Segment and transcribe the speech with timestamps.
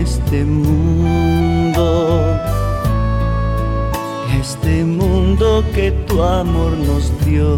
[0.00, 2.36] este mundo.
[4.40, 7.56] Este mundo que tu amor nos dio.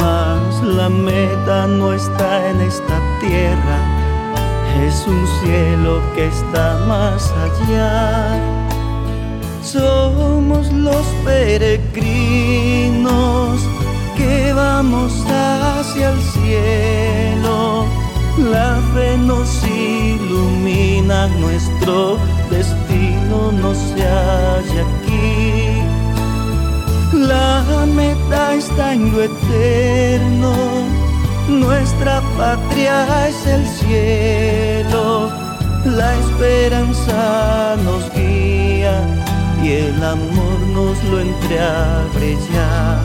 [0.00, 3.78] Mas la meta no está en esta tierra,
[4.86, 8.40] es un cielo que está más allá.
[9.62, 13.60] Somos los peregrinos
[14.16, 18.01] que vamos hacia el cielo.
[18.38, 22.16] La fe nos ilumina, nuestro
[22.50, 25.82] destino no se halla aquí.
[27.12, 27.62] La
[27.94, 30.54] meta está en lo eterno,
[31.48, 35.30] nuestra patria es el cielo.
[35.84, 39.02] La esperanza nos guía
[39.62, 43.00] y el amor nos lo entreabre ya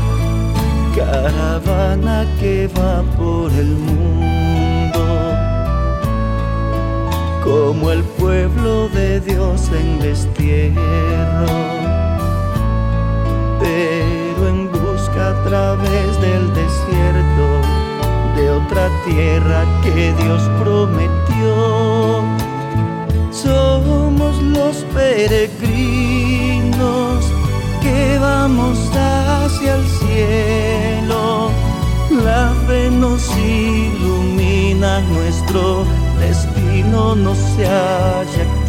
[0.97, 4.36] caravana que va por el mundo,
[7.47, 11.47] como el pueblo de Dios en destierro,
[13.57, 17.61] pero en busca a través del desierto
[18.35, 22.25] de otra tierra que Dios prometió.
[23.31, 25.71] Somos los peregrinos
[27.81, 31.49] que vamos hacia el cielo.
[32.25, 35.85] La fe nos ilumina, nuestro
[36.83, 38.67] no se aquí.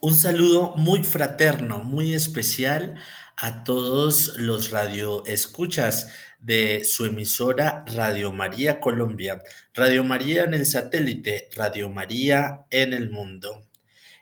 [0.00, 2.96] Un saludo muy fraterno, muy especial
[3.36, 6.08] a todos los radioescuchas
[6.40, 9.42] de su emisora Radio María Colombia,
[9.72, 13.62] Radio María en el satélite, Radio María en el mundo.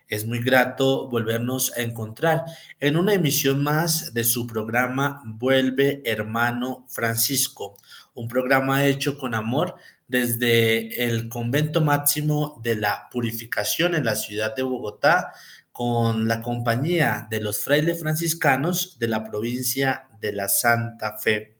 [0.06, 2.44] Es muy grato volvernos a encontrar
[2.78, 7.76] en una emisión más de su programa Vuelve Hermano Francisco,
[8.14, 14.54] un programa hecho con amor desde el convento máximo de la purificación en la ciudad
[14.54, 15.32] de Bogotá,
[15.72, 21.56] con la compañía de los frailes franciscanos de la provincia de la Santa Fe.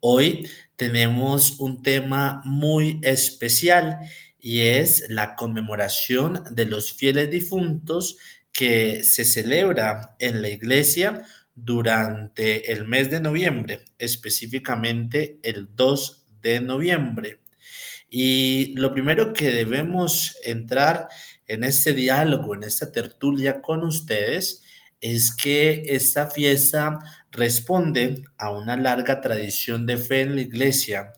[0.00, 3.98] Hoy tenemos un tema muy especial
[4.40, 8.16] y es la conmemoración de los fieles difuntos
[8.50, 11.24] que se celebra en la iglesia
[11.54, 17.40] durante el mes de noviembre, específicamente el 2 de noviembre.
[18.08, 21.08] Y lo primero que debemos entrar
[21.46, 24.62] en este diálogo, en esta tertulia con ustedes,
[25.00, 26.98] es que esta fiesta
[27.30, 31.12] responde a una larga tradición de fe en la iglesia,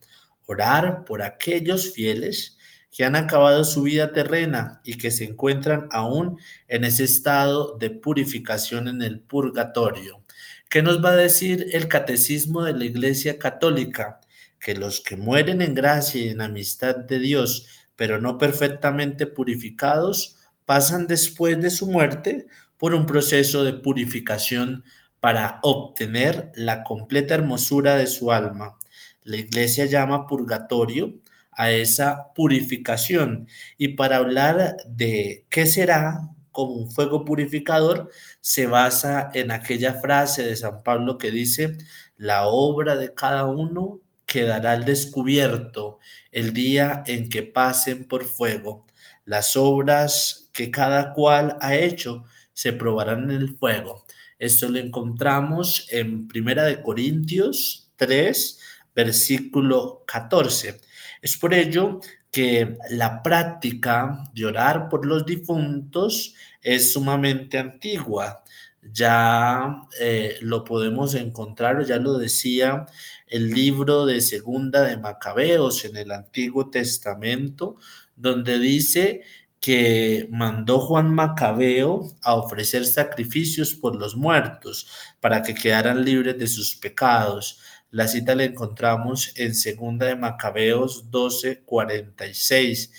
[0.47, 2.57] orar por aquellos fieles
[2.91, 7.91] que han acabado su vida terrena y que se encuentran aún en ese estado de
[7.91, 10.26] purificación en el purgatorio.
[10.69, 14.21] ¿Qué nos va a decir el catecismo de la Iglesia Católica?
[14.59, 20.37] Que los que mueren en gracia y en amistad de Dios, pero no perfectamente purificados,
[20.65, 22.47] pasan después de su muerte
[22.79, 24.85] por un proceso de purificación
[25.21, 28.77] para obtener la completa hermosura de su alma.
[29.23, 31.15] La Iglesia llama purgatorio
[31.53, 33.49] a esa purificación.
[33.79, 40.43] Y para hablar de qué será como un fuego purificador, se basa en aquella frase
[40.43, 41.77] de San Pablo que dice,
[42.17, 45.99] la obra de cada uno quedará al descubierto
[46.33, 48.87] el día en que pasen por fuego.
[49.27, 52.25] Las obras que cada cual ha hecho
[52.55, 54.07] se probarán en el fuego.
[54.39, 58.59] Esto lo encontramos en Primera de Corintios 3,
[58.95, 60.81] versículo 14.
[61.27, 61.99] Es por ello
[62.31, 68.45] que la práctica de orar por los difuntos es sumamente antigua.
[68.81, 72.87] Ya eh, lo podemos encontrar, ya lo decía
[73.27, 77.75] el libro de Segunda de Macabeos en el Antiguo Testamento,
[78.15, 79.23] donde dice
[79.59, 84.87] que mandó Juan Macabeo a ofrecer sacrificios por los muertos
[85.19, 87.59] para que quedaran libres de sus pecados.
[87.91, 92.93] La cita la encontramos en Segunda de Macabeos 12:46.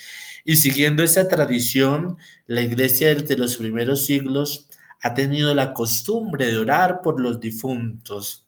[0.46, 4.68] Y siguiendo esa tradición, la iglesia desde los primeros siglos
[5.02, 8.46] ha tenido la costumbre de orar por los difuntos.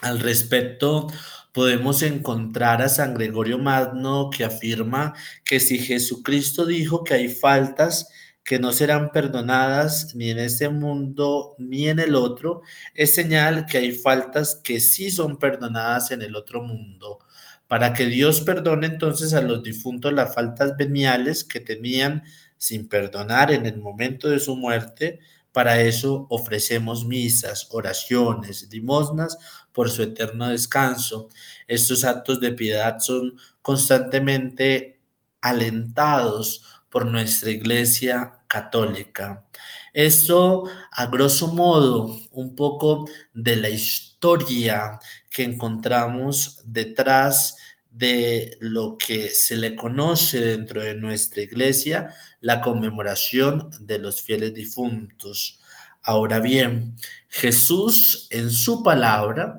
[0.00, 1.06] Al respecto,
[1.52, 5.14] podemos encontrar a San Gregorio Magno que afirma
[5.44, 8.08] que si Jesucristo dijo que hay faltas
[8.50, 12.62] que no serán perdonadas ni en este mundo ni en el otro,
[12.94, 17.20] es señal que hay faltas que sí son perdonadas en el otro mundo.
[17.68, 22.24] Para que Dios perdone entonces a los difuntos las faltas veniales que tenían
[22.56, 25.20] sin perdonar en el momento de su muerte,
[25.52, 29.38] para eso ofrecemos misas, oraciones, limosnas
[29.70, 31.28] por su eterno descanso.
[31.68, 34.98] Estos actos de piedad son constantemente
[35.40, 39.46] alentados por nuestra Iglesia Católica.
[39.92, 44.98] Esto, a grosso modo, un poco de la historia
[45.30, 47.56] que encontramos detrás
[47.88, 54.52] de lo que se le conoce dentro de nuestra iglesia, la conmemoración de los fieles
[54.52, 55.60] difuntos.
[56.02, 56.96] Ahora bien,
[57.28, 59.58] Jesús en su palabra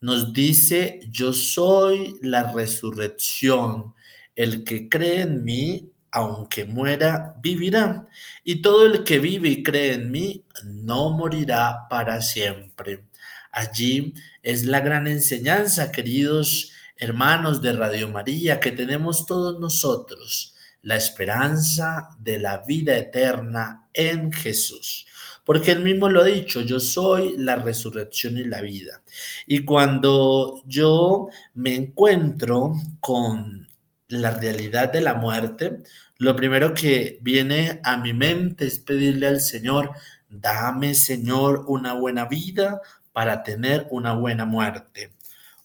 [0.00, 3.94] nos dice, yo soy la resurrección,
[4.34, 8.06] el que cree en mí, aunque muera, vivirá.
[8.44, 13.06] Y todo el que vive y cree en mí, no morirá para siempre.
[13.50, 20.96] Allí es la gran enseñanza, queridos hermanos de Radio María, que tenemos todos nosotros, la
[20.96, 25.06] esperanza de la vida eterna en Jesús.
[25.44, 29.02] Porque él mismo lo ha dicho, yo soy la resurrección y la vida.
[29.46, 33.66] Y cuando yo me encuentro con
[34.12, 35.78] la realidad de la muerte,
[36.18, 39.90] lo primero que viene a mi mente es pedirle al Señor,
[40.28, 42.80] dame Señor una buena vida
[43.12, 45.12] para tener una buena muerte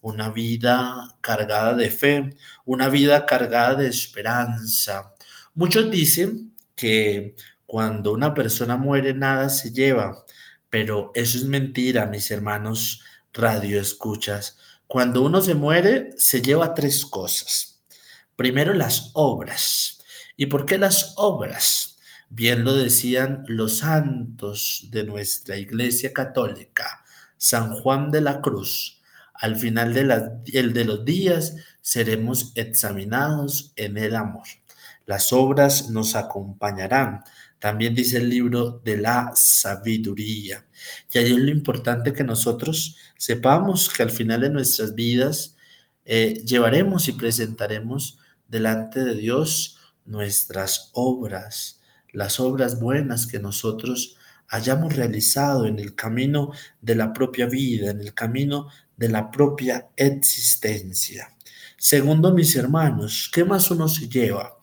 [0.02, 2.36] una vida cargada de fe,
[2.66, 5.14] una vida cargada de esperanza.
[5.54, 7.36] Muchos dicen que
[7.66, 10.24] cuando una persona muere nada se lleva,
[10.70, 13.02] pero eso es mentira, mis hermanos
[13.34, 14.58] radio escuchas.
[14.88, 17.77] Cuando uno se muere, se lleva tres cosas.
[18.38, 19.98] Primero, las obras.
[20.36, 21.98] ¿Y por qué las obras?
[22.30, 27.04] Bien lo decían los santos de nuestra Iglesia Católica,
[27.38, 29.02] San Juan de la Cruz,
[29.34, 34.46] al final de, el de los días seremos examinados en el amor.
[35.08, 37.24] Las obras nos acompañarán.
[37.58, 40.64] También dice el libro de la sabiduría.
[41.12, 45.56] Y ahí es lo importante que nosotros sepamos que al final de nuestras vidas
[46.06, 54.18] eh, llevaremos y presentaremos delante de Dios nuestras obras, las obras buenas que nosotros
[54.50, 56.52] hayamos realizado en el camino
[56.82, 61.36] de la propia vida, en el camino de la propia existencia.
[61.78, 64.58] Segundo, mis hermanos, ¿qué más uno se lleva?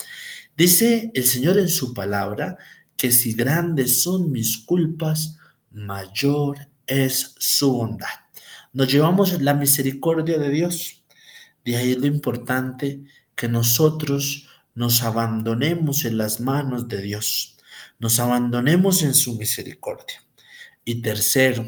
[0.57, 2.59] Dice el Señor en su palabra
[2.97, 5.37] que si grandes son mis culpas,
[5.71, 8.09] mayor es su bondad.
[8.73, 11.05] Nos llevamos la misericordia de Dios.
[11.65, 13.05] De ahí lo importante
[13.37, 17.57] que nosotros nos abandonemos en las manos de Dios,
[17.99, 20.23] nos abandonemos en su misericordia.
[20.85, 21.67] Y tercero,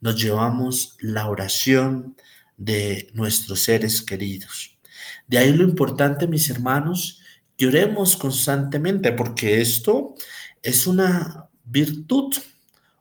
[0.00, 2.16] nos llevamos la oración
[2.56, 4.78] de nuestros seres queridos.
[5.26, 7.20] De ahí lo importante, mis hermanos,
[7.56, 10.14] que oremos constantemente, porque esto
[10.62, 12.34] es una virtud,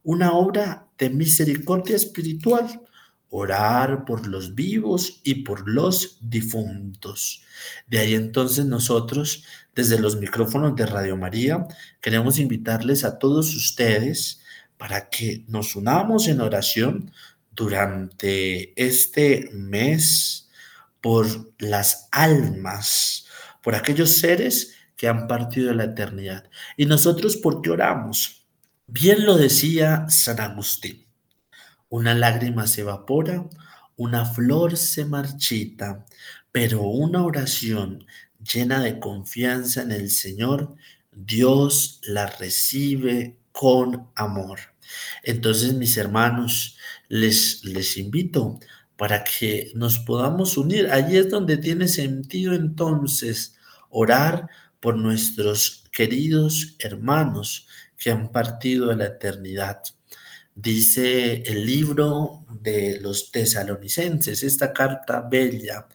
[0.04, 2.82] una obra de misericordia espiritual.
[3.30, 7.44] Orar por los vivos y por los difuntos.
[7.88, 9.44] De ahí entonces nosotros,
[9.76, 11.68] desde los micrófonos de Radio María,
[12.02, 14.42] queremos invitarles a todos ustedes
[14.78, 17.12] para que nos unamos en oración
[17.52, 20.50] durante este mes
[21.02, 21.26] por
[21.58, 23.26] las almas,
[23.64, 26.50] por aquellos seres que han partido de la eternidad.
[26.78, 28.46] ¿Y nosotros por qué oramos?
[28.88, 31.07] Bien lo decía San Agustín,
[31.90, 33.50] una lágrima se evapora,
[33.96, 36.06] una flor se marchita,
[36.52, 38.06] pero una oración
[38.54, 40.76] llena de confianza en el Señor,
[41.12, 44.60] Dios la recibe con amor.
[45.24, 46.78] Entonces, mis hermanos,
[47.10, 48.60] les, les invito
[48.98, 50.90] para que nos podamos unir.
[50.92, 53.56] Allí es donde tiene sentido entonces
[53.90, 57.68] orar por nuestros queridos hermanos
[57.98, 59.82] que han partido de la eternidad.
[60.60, 65.88] Dice el libro de los tesalonicenses, esta carta bella.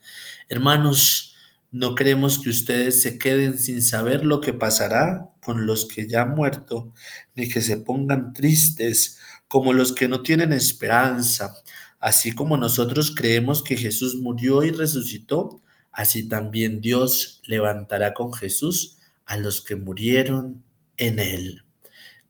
[0.49, 1.35] Hermanos,
[1.73, 6.23] no queremos que ustedes se queden sin saber lo que pasará con los que ya
[6.23, 6.93] han muerto,
[7.35, 11.57] ni que se pongan tristes como los que no tienen esperanza.
[11.99, 18.99] Así como nosotros creemos que Jesús murió y resucitó, así también Dios levantará con Jesús
[19.27, 20.63] a los que murieron
[20.99, 21.65] en él.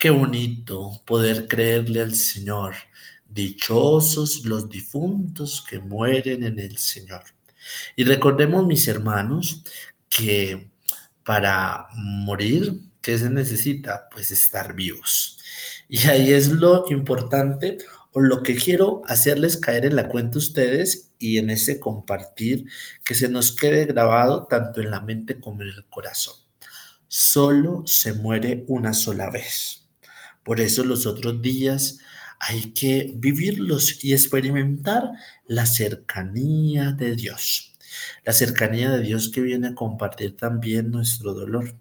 [0.02, 2.74] Qué bonito poder creerle al Señor.
[3.24, 7.22] Dichosos los difuntos que mueren en el Señor.
[7.94, 9.62] Y recordemos, mis hermanos,
[10.08, 10.72] que
[11.22, 14.08] para morir, ¿qué se necesita?
[14.10, 15.38] Pues estar vivos.
[15.88, 17.78] Y ahí es lo importante
[18.10, 22.64] o lo que quiero hacerles caer en la cuenta ustedes y en ese compartir
[23.04, 26.34] que se nos quede grabado tanto en la mente como en el corazón.
[27.06, 29.81] Solo se muere una sola vez.
[30.44, 31.98] Por eso los otros días
[32.40, 35.12] hay que vivirlos y experimentar
[35.46, 37.74] la cercanía de Dios.
[38.24, 41.76] La cercanía de Dios que viene a compartir también nuestro dolor.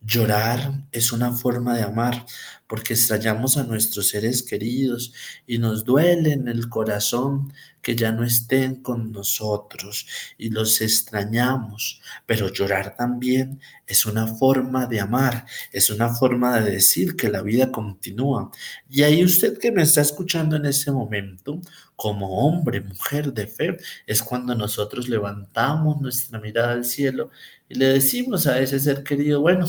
[0.00, 2.24] Llorar es una forma de amar
[2.66, 5.12] porque extrañamos a nuestros seres queridos
[5.46, 7.52] y nos duele en el corazón
[7.82, 10.06] que ya no estén con nosotros
[10.38, 12.00] y los extrañamos.
[12.26, 17.42] Pero llorar también es una forma de amar, es una forma de decir que la
[17.42, 18.50] vida continúa.
[18.88, 21.60] Y ahí usted que me está escuchando en ese momento,
[21.96, 23.76] como hombre, mujer de fe,
[24.06, 27.30] es cuando nosotros levantamos nuestra mirada al cielo
[27.68, 29.66] y le decimos a ese ser querido, bueno,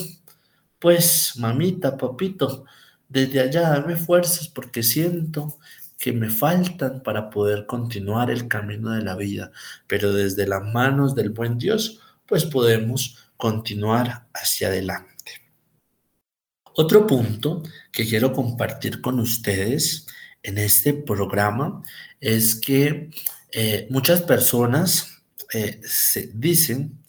[0.80, 2.66] pues mamita, papito,
[3.14, 5.60] desde allá dame fuerzas porque siento
[6.00, 9.52] que me faltan para poder continuar el camino de la vida,
[9.88, 15.14] pero desde las manos del buen Dios, pues podemos continuar hacia adelante.
[16.76, 20.08] Otro punto que quiero compartir con ustedes
[20.42, 21.84] en este programa
[22.20, 23.12] es que
[23.52, 25.22] eh, muchas personas
[25.54, 27.04] eh, se dicen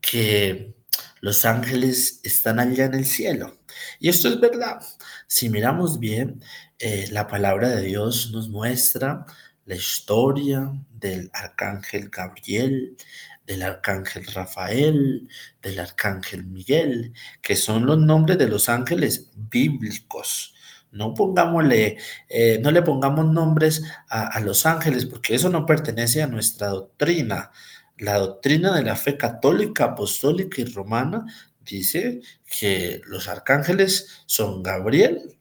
[0.00, 0.74] que
[1.20, 3.58] los ángeles están allá en el cielo.
[4.00, 4.80] Y esto es verdad.
[5.26, 6.40] Si miramos bien,
[6.78, 9.26] eh, la palabra de Dios nos muestra
[9.64, 12.96] la historia del arcángel Gabriel,
[13.44, 15.28] del arcángel Rafael,
[15.62, 20.54] del arcángel Miguel, que son los nombres de los ángeles bíblicos.
[20.92, 26.22] No pongámosle, eh, no le pongamos nombres a, a los ángeles, porque eso no pertenece
[26.22, 27.50] a nuestra doctrina.
[27.98, 31.26] La doctrina de la fe católica, apostólica y romana
[31.64, 35.36] dice que los arcángeles son Gabriel,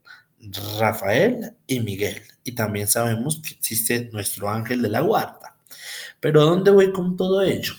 [0.79, 2.21] Rafael y Miguel.
[2.43, 5.57] Y también sabemos que existe nuestro ángel de la guarda.
[6.19, 7.73] Pero ¿dónde voy con todo ello?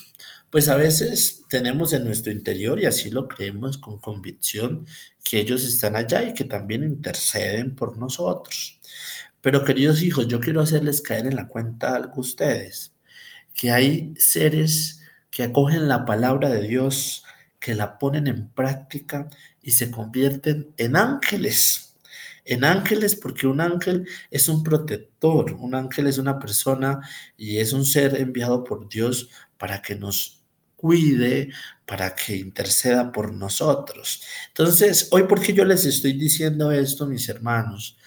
[0.50, 4.86] Pues a veces tenemos en nuestro interior, y así lo creemos con convicción,
[5.24, 8.80] que ellos están allá y que también interceden por nosotros.
[9.40, 12.92] Pero queridos hijos, yo quiero hacerles caer en la cuenta algo a ustedes
[13.56, 17.24] que hay seres que acogen la palabra de Dios,
[17.66, 19.28] que la ponen en práctica
[19.60, 21.96] y se convierten en ángeles.
[22.44, 27.00] En ángeles porque un ángel es un protector, un ángel es una persona
[27.36, 30.44] y es un ser enviado por Dios para que nos
[30.76, 31.50] cuide,
[31.84, 34.22] para que interceda por nosotros.
[34.46, 37.98] Entonces, hoy, ¿por qué yo les estoy diciendo esto, mis hermanos?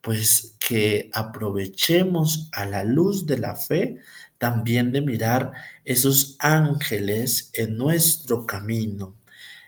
[0.00, 3.98] Pues que aprovechemos a la luz de la fe
[4.42, 5.52] también de mirar
[5.84, 9.16] esos ángeles en nuestro camino.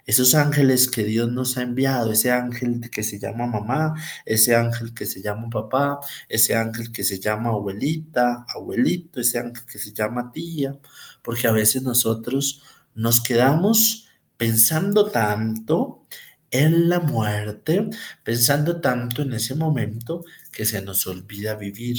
[0.04, 3.94] Esos ángeles que Dios nos ha enviado, ese ángel que se llama mamá,
[4.26, 9.64] ese ángel que se llama papá, ese ángel que se llama abuelita, abuelito, ese ángel
[9.64, 10.76] que se llama tía,
[11.22, 12.60] porque a veces nosotros
[12.96, 16.04] nos quedamos pensando tanto
[16.50, 17.90] en la muerte,
[18.24, 21.96] pensando tanto en ese momento que se nos olvida vivir,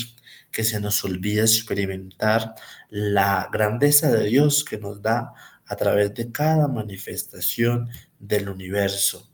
[0.56, 2.56] que se nos olvida experimentar
[2.90, 5.34] la grandeza de Dios que nos da
[5.66, 9.30] a través de cada manifestación del universo.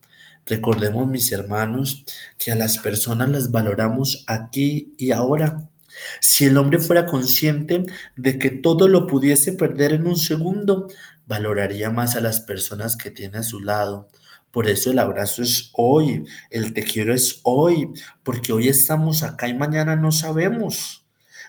[0.48, 2.04] Recordemos, mis hermanos,
[2.40, 5.70] que a las personas las valoramos aquí y ahora.
[6.20, 7.86] Si el hombre fuera consciente
[8.16, 10.88] de que todo lo pudiese perder en un segundo,
[11.28, 14.10] valoraría más a las personas que tiene a su lado
[14.52, 17.90] por eso el abrazo es hoy, el te quiero es hoy,
[18.22, 21.01] porque hoy estamos acá y mañana no sabemos.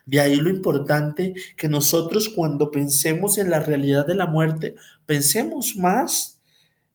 [0.04, 4.75] De ahí lo importante que nosotros cuando pensemos en la realidad de la muerte,
[5.06, 6.40] pensemos más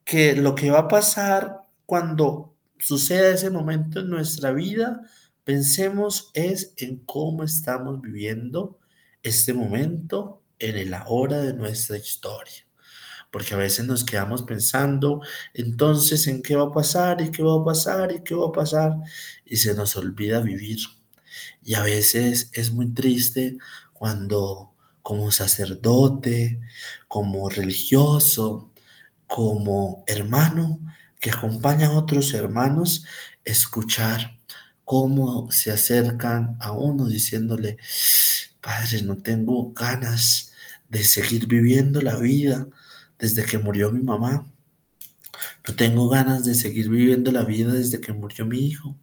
[0.03, 5.01] que lo que va a pasar cuando suceda ese momento en nuestra vida,
[5.43, 8.79] pensemos es en cómo estamos viviendo
[9.23, 12.65] este momento en el ahora de nuestra historia.
[13.31, 15.21] Porque a veces nos quedamos pensando
[15.53, 18.51] entonces en qué va a pasar y qué va a pasar y qué va a
[18.51, 18.95] pasar
[19.45, 20.79] y se nos olvida vivir.
[21.67, 23.57] Y a veces es muy triste
[23.91, 26.61] cuando como sacerdote,
[27.09, 28.71] como religioso,
[29.27, 30.79] como hermano
[31.19, 33.03] que acompaña a otros hermanos,
[33.43, 34.39] escuchar
[34.85, 37.77] cómo se acercan a uno diciéndole,
[38.61, 40.53] Padre, no tengo ganas
[40.87, 42.65] de seguir viviendo la vida,
[43.19, 44.47] desde que murió mi mamá.
[45.67, 48.95] No tengo ganas de seguir viviendo la vida desde que murió mi hijo.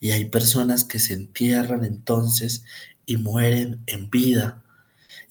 [0.00, 2.64] Y hay personas que se entierran entonces
[3.06, 4.62] y mueren en vida.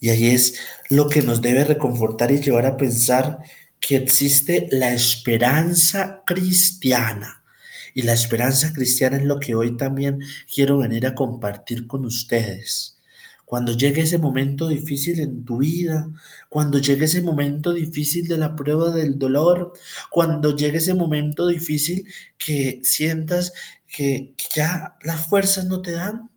[0.00, 0.58] Y ahí es
[0.90, 3.38] lo que nos debe reconfortar y llevar a pensar
[3.80, 7.42] que existe la esperanza cristiana.
[7.94, 10.20] Y la esperanza cristiana es lo que hoy también
[10.52, 12.98] quiero venir a compartir con ustedes.
[13.44, 16.10] cuando llegue ese momento difícil en tu vida,
[16.50, 19.72] cuando llegue ese momento difícil de la prueba del dolor,
[20.10, 22.06] cuando llegue ese momento difícil
[22.36, 23.54] que sientas
[23.88, 26.30] que ya las fuerzas no te dan,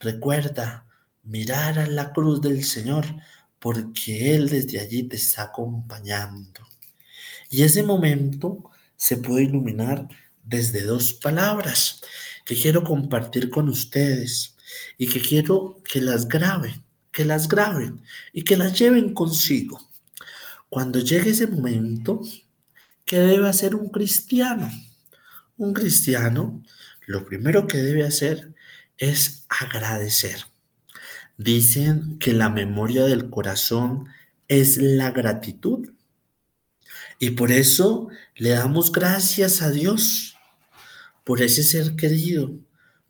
[0.00, 0.86] recuerda
[1.24, 3.04] mirar a la cruz del Señor,
[3.58, 6.60] porque Él desde allí te está acompañando.
[7.50, 10.08] Y ese momento se puede iluminar
[10.44, 12.00] desde dos palabras
[12.44, 14.56] que quiero compartir con ustedes
[14.96, 18.02] y que quiero que las graben, que las graben
[18.32, 19.80] y que las lleven consigo.
[20.68, 22.20] Cuando llegue ese momento,
[23.04, 24.70] ¿qué debe hacer un cristiano?
[25.58, 26.62] Un cristiano
[27.06, 28.54] lo primero que debe hacer
[28.98, 30.44] es agradecer.
[31.38, 34.08] Dicen que la memoria del corazón
[34.48, 35.92] es la gratitud.
[37.18, 40.36] Y por eso le damos gracias a Dios
[41.24, 42.58] por ese ser querido,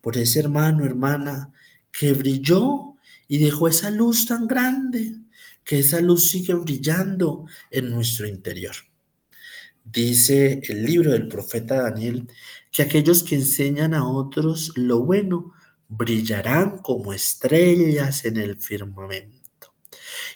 [0.00, 1.52] por ese hermano, hermana
[1.90, 2.94] que brilló
[3.26, 5.16] y dejó esa luz tan grande,
[5.64, 8.76] que esa luz sigue brillando en nuestro interior.
[9.92, 12.28] Dice el libro del profeta Daniel
[12.72, 15.52] que aquellos que enseñan a otros lo bueno
[15.88, 19.36] brillarán como estrellas en el firmamento.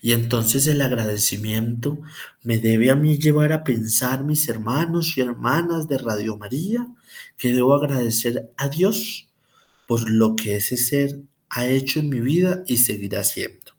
[0.00, 1.98] Y entonces el agradecimiento
[2.42, 6.86] me debe a mí llevar a pensar, mis hermanos y hermanas de Radio María,
[7.36, 9.28] que debo agradecer a Dios
[9.86, 13.72] por lo que ese ser ha hecho en mi vida y seguirá haciendo.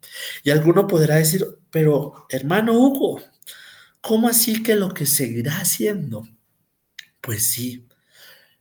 [0.44, 3.22] Y alguno podrá decir, pero hermano Hugo,
[4.02, 6.28] ¿cómo así que lo que seguirá haciendo?
[7.22, 7.88] Pues sí,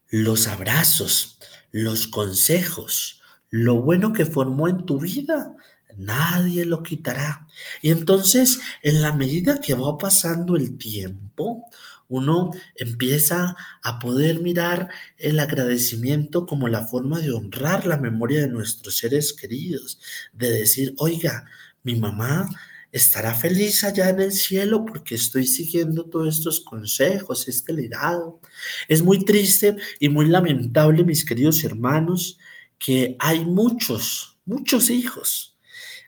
[0.09, 1.39] los abrazos,
[1.73, 5.57] los consejos, lo bueno que formó en tu vida,
[5.97, 7.47] nadie lo quitará.
[7.83, 11.65] Y entonces, en la medida que va pasando el tiempo,
[12.09, 18.49] uno empieza a poder mirar el agradecimiento como la forma de honrar la memoria de
[18.49, 20.01] nuestros seres queridos,
[20.33, 21.45] de decir, oiga,
[21.85, 22.49] mi mamá
[22.93, 28.41] estará feliz allá en el cielo porque estoy siguiendo todos estos consejos, este legado.
[28.89, 32.39] Es muy triste y muy lamentable, mis queridos hermanos,
[32.79, 35.57] que hay muchos, muchos hijos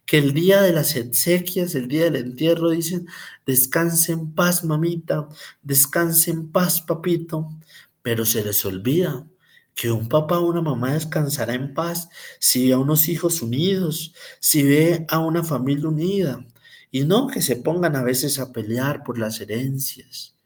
[0.07, 3.07] que el día de las exequias, el día del entierro, dicen,
[3.47, 5.29] descanse en paz, mamita,
[5.63, 7.49] descanse en paz, papito,
[8.03, 9.27] pero se les olvida
[9.75, 14.13] que un papá o una mamá descansará en paz si ve a unos hijos unidos,
[14.41, 16.45] si ve a una familia unida,
[16.93, 20.37] y no que se pongan a veces a pelear por las herencias.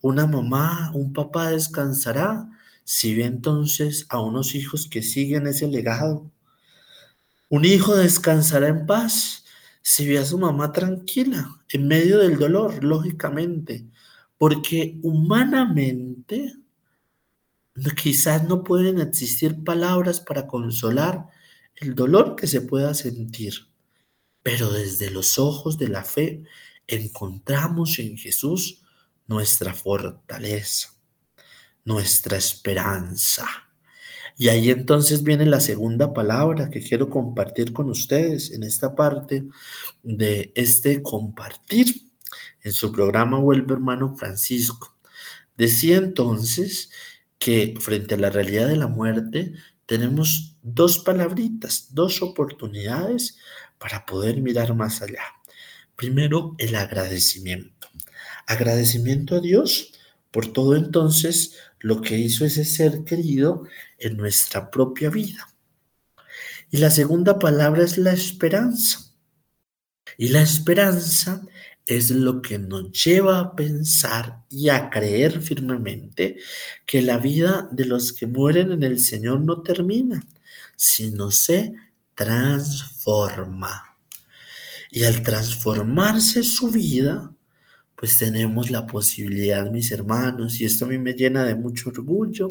[0.00, 2.50] Una mamá, un papá descansará
[2.82, 6.32] si ve entonces a unos hijos que siguen ese legado
[7.52, 9.44] un hijo descansará en paz
[9.82, 13.84] si ve a su mamá tranquila, en medio del dolor, lógicamente,
[14.38, 16.54] porque humanamente
[18.02, 21.28] quizás no pueden existir palabras para consolar
[21.76, 23.52] el dolor que se pueda sentir,
[24.42, 26.44] pero desde los ojos de la fe
[26.86, 28.82] encontramos en Jesús
[29.26, 30.94] nuestra fortaleza,
[31.84, 33.46] nuestra esperanza.
[34.36, 39.44] Y ahí entonces viene la segunda palabra que quiero compartir con ustedes en esta parte
[40.02, 42.10] de este compartir
[42.62, 44.96] en su programa Vuelve hermano Francisco.
[45.56, 46.90] Decía entonces
[47.38, 49.52] que frente a la realidad de la muerte
[49.86, 53.38] tenemos dos palabritas, dos oportunidades
[53.82, 55.24] para poder mirar más allá.
[55.96, 57.88] Primero, el agradecimiento.
[58.46, 59.92] Agradecimiento a Dios
[60.30, 63.66] por todo entonces lo que hizo ese ser querido
[63.98, 65.48] en nuestra propia vida.
[66.70, 69.12] Y la segunda palabra es la esperanza.
[70.16, 71.42] Y la esperanza
[71.84, 76.36] es lo que nos lleva a pensar y a creer firmemente
[76.86, 80.24] que la vida de los que mueren en el Señor no termina,
[80.76, 81.74] sino se
[82.14, 83.96] transforma.
[84.90, 87.32] Y al transformarse su vida,
[87.96, 92.48] pues tenemos la posibilidad, mis hermanos, y esto a mí me llena de mucho orgullo,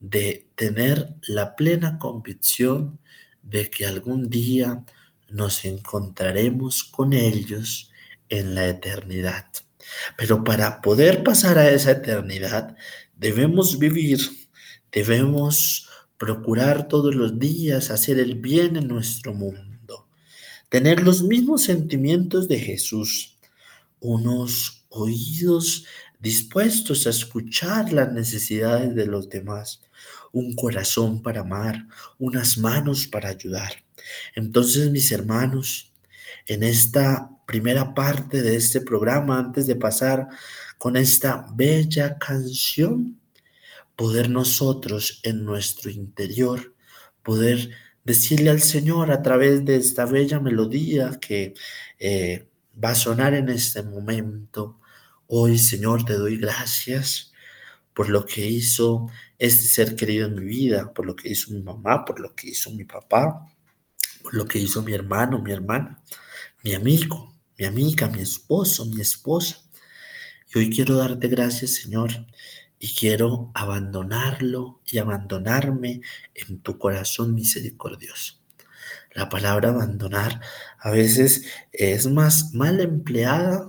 [0.00, 2.98] de tener la plena convicción
[3.42, 4.84] de que algún día
[5.28, 7.90] nos encontraremos con ellos
[8.28, 9.46] en la eternidad.
[10.16, 12.76] Pero para poder pasar a esa eternidad,
[13.16, 14.20] debemos vivir,
[14.92, 15.87] debemos
[16.18, 20.08] procurar todos los días hacer el bien en nuestro mundo,
[20.68, 23.38] tener los mismos sentimientos de Jesús,
[24.00, 25.86] unos oídos
[26.18, 29.80] dispuestos a escuchar las necesidades de los demás,
[30.32, 31.86] un corazón para amar,
[32.18, 33.72] unas manos para ayudar.
[34.34, 35.92] Entonces, mis hermanos,
[36.46, 40.28] en esta primera parte de este programa, antes de pasar
[40.76, 43.17] con esta bella canción,
[43.98, 46.72] poder nosotros en nuestro interior,
[47.24, 47.70] poder
[48.04, 51.54] decirle al Señor a través de esta bella melodía que
[51.98, 54.78] eh, va a sonar en este momento.
[55.26, 57.32] Hoy, Señor, te doy gracias
[57.92, 61.60] por lo que hizo este ser querido en mi vida, por lo que hizo mi
[61.60, 63.52] mamá, por lo que hizo mi papá,
[64.22, 66.00] por lo que hizo mi hermano, mi hermana,
[66.62, 69.56] mi amigo, mi amiga, mi esposo, mi esposa.
[70.54, 72.12] Y hoy quiero darte gracias, Señor,
[72.78, 76.00] y quiero abandonarlo y abandonarme
[76.34, 78.38] en tu corazón misericordioso.
[79.14, 80.40] La palabra abandonar
[80.78, 83.66] a veces es más mal empleada,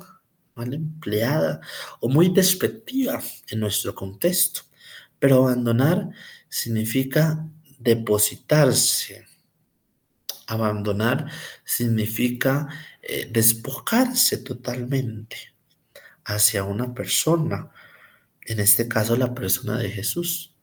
[0.56, 1.62] mal empleada
[2.02, 4.62] o muy despectiva en nuestro contexto,
[5.17, 6.10] pero abandonar
[6.50, 7.48] significa
[7.80, 9.26] depositarse.
[10.48, 11.32] Abandonar
[11.63, 12.67] significa
[13.02, 15.38] eh, despojarse totalmente
[16.26, 17.72] hacia una persona,
[18.51, 20.55] en este caso la persona de Jesús.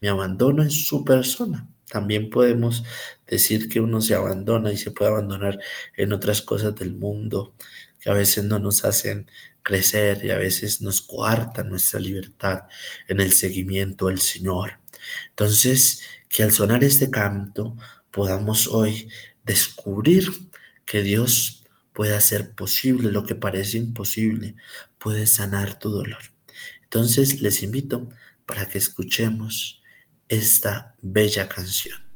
[0.00, 1.68] Me abandono en su persona.
[1.90, 2.84] También podemos
[3.26, 5.58] decir que uno se abandona y se puede abandonar
[5.96, 7.54] en otras cosas del mundo
[7.98, 9.30] que a veces no nos hacen
[9.62, 12.62] crecer y a veces nos coartan nuestra libertad
[13.08, 14.78] en el seguimiento del Señor.
[15.30, 17.76] Entonces, que al sonar este canto
[18.10, 19.08] podamos hoy
[19.44, 20.30] descubrir
[20.84, 24.54] que Dios puede hacer posible lo que parece imposible,
[24.98, 26.29] puede sanar tu dolor.
[26.92, 28.08] Entonces les invito
[28.46, 29.80] para que escuchemos
[30.28, 32.09] esta bella canción.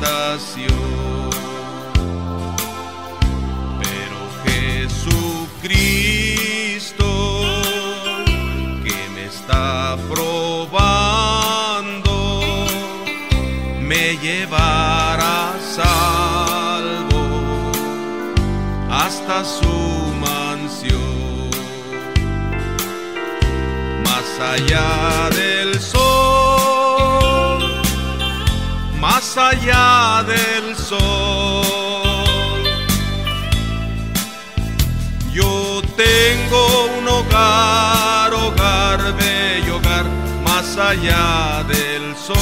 [0.00, 0.95] Saudatio
[40.86, 42.36] allá del sol,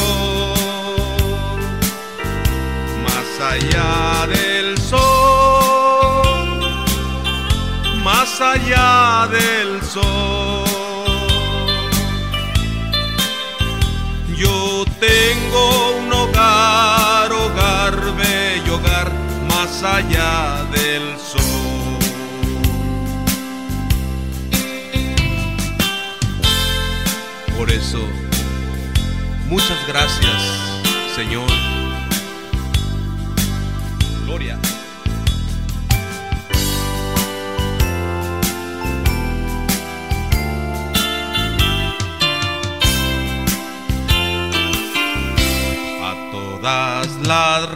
[3.03, 6.61] más allá del sol,
[8.03, 10.65] más allá del sol.
[14.37, 19.11] Yo tengo un hogar, hogar, bello hogar,
[19.49, 21.64] más allá del sol.
[29.55, 30.43] Muchas gracias,
[31.15, 31.49] Señor.
[34.25, 34.59] Gloria.
[46.03, 47.71] A todas las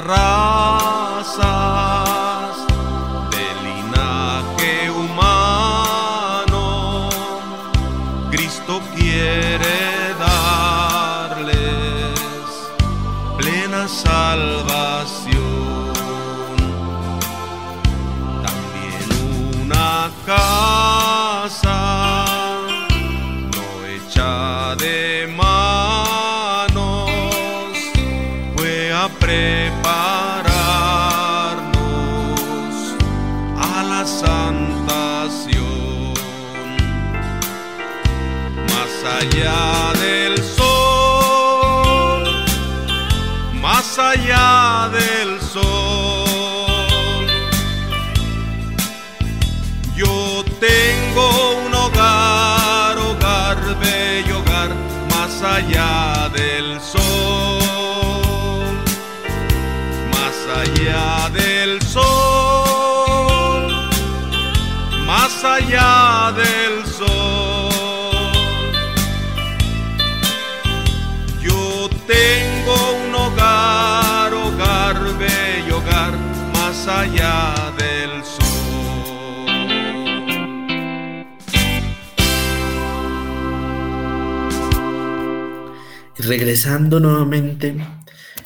[86.18, 87.76] regresando nuevamente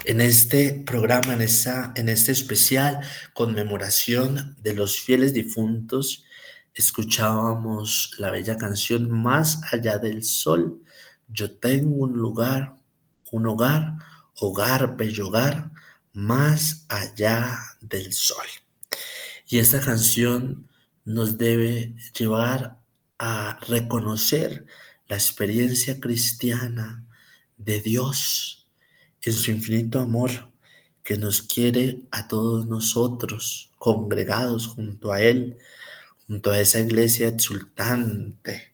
[0.04, 3.00] en este programa, en, esa, en este especial
[3.32, 6.24] conmemoración de los fieles difuntos,
[6.74, 10.82] escuchábamos la bella canción Más allá del sol.
[11.28, 12.76] Yo tengo un lugar,
[13.30, 13.94] un hogar,
[14.37, 15.70] hogar, bello hogar,
[16.12, 18.46] más allá del sol.
[19.48, 20.68] Y esta canción
[21.04, 22.78] nos debe llevar
[23.18, 24.66] a reconocer
[25.08, 27.01] la experiencia cristiana
[27.64, 28.66] de Dios
[29.22, 30.31] en su infinito amor
[31.03, 35.59] que nos quiere a todos nosotros congregados junto a Él,
[36.27, 38.72] junto a esa iglesia exultante.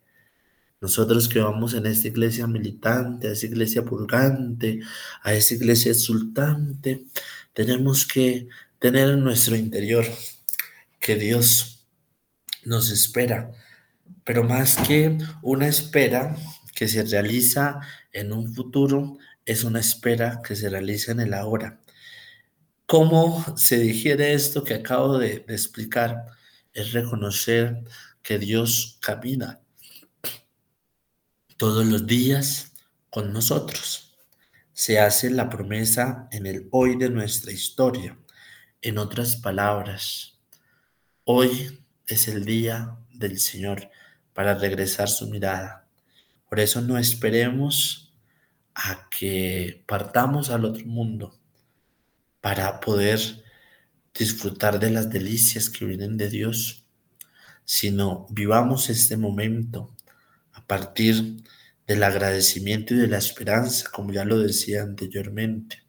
[0.81, 4.81] Nosotros que vamos en esta iglesia militante, a esa iglesia purgante,
[5.22, 7.07] a esa iglesia exultante,
[7.53, 8.48] tenemos que
[8.79, 10.05] tener en nuestro interior
[11.01, 11.87] que Dios
[12.64, 13.51] nos espera,
[14.24, 16.37] pero más que una espera
[16.78, 17.80] que se realiza
[18.12, 21.80] en un futuro, es una espera que se realiza en el ahora.
[22.86, 26.26] ¿Cómo se digiere esto que acabo de, de explicar?
[26.72, 27.82] Es reconocer
[28.22, 29.58] que Dios camina
[31.56, 32.74] todos los días
[33.10, 34.16] con nosotros.
[34.72, 38.16] Se hace la promesa en el hoy de nuestra historia.
[38.82, 40.38] En otras palabras,
[41.24, 43.90] hoy es el día del Señor
[44.32, 45.88] para regresar su mirada.
[46.48, 48.12] Por eso no esperemos
[48.74, 51.38] a que partamos al otro mundo
[52.40, 53.20] para poder
[54.14, 56.84] disfrutar de las delicias que vienen de Dios,
[57.64, 59.94] sino vivamos este momento
[60.52, 61.42] a partir
[61.87, 65.82] del agradecimiento y de la esperanza, como ya lo decía anteriormente.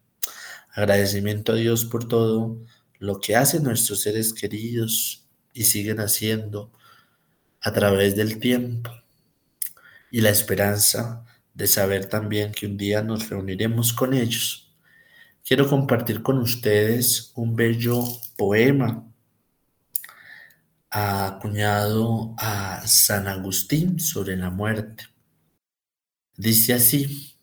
[0.72, 2.60] Agradecimiento a Dios por todo
[2.98, 6.72] lo que hacen nuestros seres queridos y siguen haciendo
[7.60, 8.90] a través del tiempo.
[10.10, 14.74] Y la esperanza de saber también que un día nos reuniremos con ellos.
[15.44, 18.02] Quiero compartir con ustedes un bello
[18.36, 19.04] poema
[20.90, 25.04] acuñado a San Agustín sobre la muerte.
[26.36, 27.36] Dice así,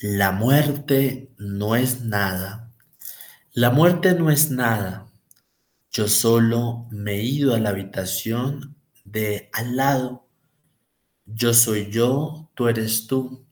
[0.00, 2.72] la muerte no es nada,
[3.52, 5.06] la muerte no es nada,
[5.90, 10.28] yo solo me he ido a la habitación de al lado,
[11.34, 13.44] yo soy yo, tú eres tú,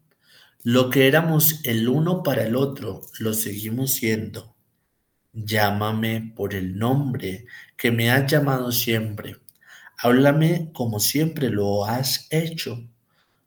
[0.62, 4.55] lo que éramos el uno para el otro, lo seguimos siendo.
[5.33, 9.37] Llámame por el nombre que me has llamado siempre.
[9.97, 12.87] Háblame como siempre lo has hecho.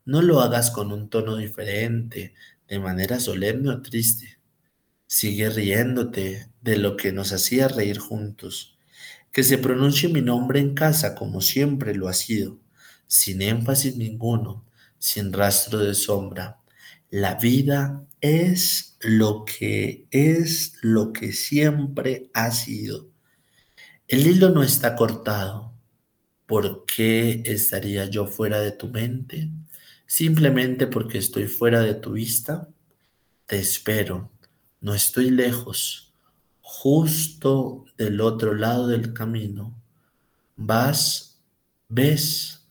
[0.04, 2.34] No lo hagas con un tono diferente,
[2.66, 4.38] de manera solemne o triste.
[5.06, 8.76] Sigue riéndote de lo que nos hacía reír juntos.
[9.30, 12.58] Que se pronuncie mi nombre en casa como siempre lo ha sido,
[13.14, 14.66] sin énfasis ninguno,
[14.98, 16.58] sin rastro de sombra.
[17.10, 23.08] La vida es lo que es lo que siempre ha sido.
[24.08, 25.72] El hilo no está cortado.
[26.46, 29.48] ¿Por qué estaría yo fuera de tu mente?
[30.06, 32.68] Simplemente porque estoy fuera de tu vista.
[33.46, 34.32] Te espero.
[34.80, 36.12] No estoy lejos.
[36.60, 39.80] Justo del otro lado del camino.
[40.56, 41.40] Vas,
[41.88, 42.63] ves,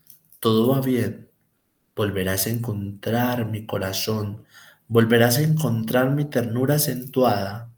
[0.44, 1.30] todo va bien.
[1.96, 4.44] Volverás a encontrar mi corazón
[4.86, 7.72] Volverás a encontrar mi ternura acentuada,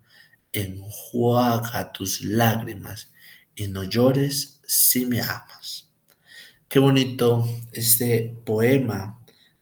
[0.52, 3.12] enjuaga tus lágrimas
[3.54, 5.88] y no llores si me amas.
[6.68, 9.20] Qué bonito este poema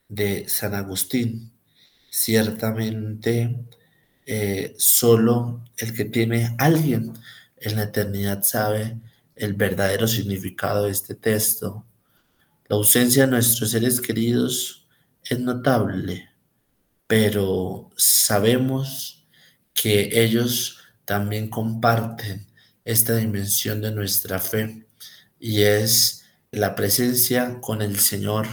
[0.09, 1.53] de San Agustín.
[2.09, 3.67] Ciertamente,
[4.25, 7.13] eh, solo el que tiene alguien
[7.59, 8.97] en la eternidad sabe
[9.37, 11.85] el verdadero significado de este texto.
[12.67, 14.87] La ausencia de nuestros seres queridos
[15.23, 16.31] es notable,
[17.07, 19.27] pero sabemos
[19.75, 22.47] que ellos también comparten
[22.87, 24.87] esta dimensión de nuestra fe
[25.39, 28.47] y es la presencia con el Señor,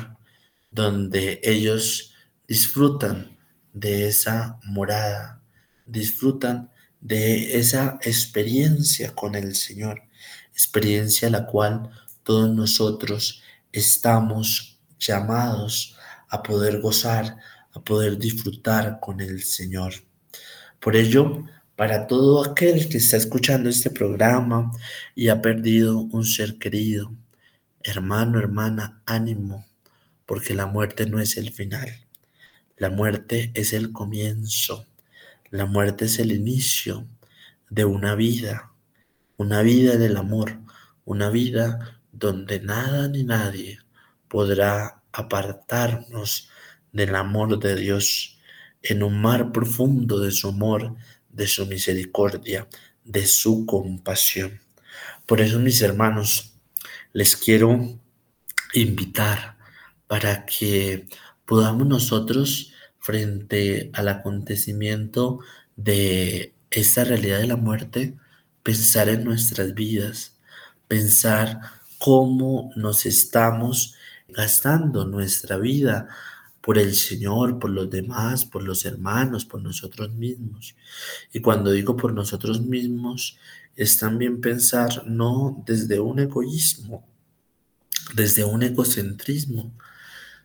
[0.72, 2.14] donde ellos
[2.50, 3.38] disfrutan
[3.72, 5.42] de esa morada,
[5.86, 6.70] disfrutan
[7.00, 10.02] de esa experiencia con el Señor,
[10.52, 11.90] experiencia la cual
[12.24, 13.41] todos nosotros
[13.72, 15.98] estamos llamados
[16.30, 17.38] a poder gozar,
[17.74, 19.94] a poder disfrutar con el Señor.
[20.80, 24.72] Por ello, para todo aquel que está escuchando este programa
[25.16, 27.12] y ha perdido un ser querido,
[27.84, 29.66] hermano, hermana, ánimo,
[30.26, 31.90] porque la muerte no es el final.
[32.78, 34.86] La muerte es el comienzo.
[35.50, 37.06] La muerte es el inicio
[37.70, 38.72] de una vida,
[39.38, 40.60] una vida del amor,
[41.06, 43.80] una vida donde nada ni nadie
[44.30, 46.50] podrá apartarnos
[46.94, 48.40] del amor de Dios
[48.82, 50.96] en un mar profundo de su amor
[51.30, 52.68] de su misericordia,
[53.04, 54.60] de su compasión.
[55.26, 56.54] Por eso, mis hermanos,
[57.14, 58.00] les quiero
[58.74, 59.58] invitar
[60.08, 61.08] para que
[61.46, 65.40] podamos nosotros, frente al acontecimiento
[65.76, 68.16] de esta realidad de la muerte,
[68.62, 70.38] pensar en nuestras vidas,
[70.88, 73.94] pensar cómo nos estamos
[74.28, 76.08] gastando nuestra vida
[76.60, 80.76] por el Señor, por los demás, por los hermanos, por nosotros mismos.
[81.32, 83.38] Y cuando digo por nosotros mismos,
[83.76, 87.08] es también pensar no desde un egoísmo,
[88.16, 89.72] desde un egocentrismo,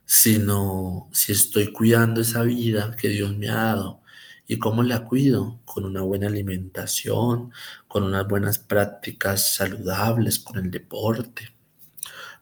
[0.04, 4.02] sino si estoy cuidando esa vida que Dios me ha dado.
[4.46, 5.60] ¿Y cómo la cuido?
[5.64, 7.52] Con una buena alimentación,
[7.88, 11.52] con unas buenas prácticas saludables, con el deporte.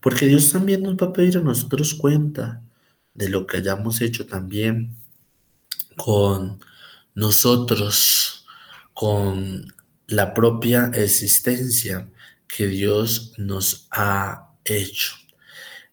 [0.01, 2.62] Porque Dios también nos va a pedir a nosotros cuenta
[3.14, 4.97] de lo que hayamos hecho también
[5.97, 6.61] con
[7.14, 8.45] nosotros,
[8.93, 9.73] con
[10.07, 12.09] la propia existencia
[12.47, 15.14] que Dios nos ha hecho.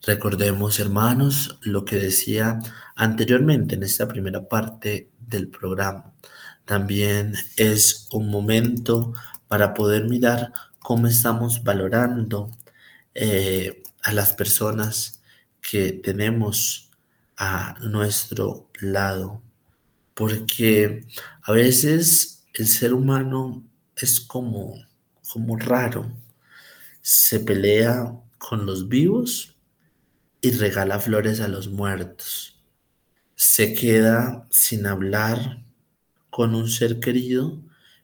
[0.03, 2.59] Recordemos, hermanos, lo que decía
[2.95, 6.13] anteriormente en esta primera parte del programa.
[6.65, 9.13] También es un momento
[9.47, 12.51] para poder mirar cómo estamos valorando
[13.15, 15.21] eh, a las personas
[15.61, 16.91] que tenemos
[17.37, 19.41] a nuestro lado,
[20.13, 21.05] porque
[21.43, 23.63] a veces el ser humano
[23.95, 24.75] es como,
[25.31, 26.11] como raro,
[27.01, 29.55] se pelea con los vivos
[30.41, 32.60] y regala flores a los muertos,
[33.41, 35.63] se queda sin hablar
[36.29, 37.59] con un ser querido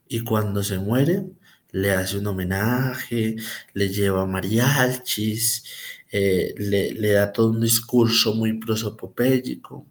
[0.07, 1.25] y cuando se muere
[1.71, 3.35] le hace un homenaje,
[3.73, 5.63] le lleva mariachis
[6.11, 9.85] eh, le, da todo un discurso muy prosopopéyico,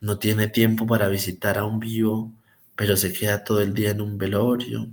[0.00, 2.32] no tiene tiempo para visitar a un vivo,
[2.74, 4.88] pero se queda todo el día en un velorio,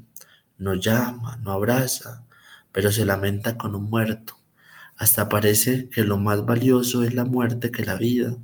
[0.60, 2.24] no llama, no abraza,
[2.72, 4.38] pero se lamenta con un muerto.
[4.98, 8.38] Hasta parece que lo más valioso es la muerte que la vida.